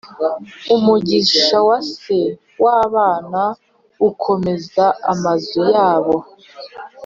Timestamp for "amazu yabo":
5.11-6.15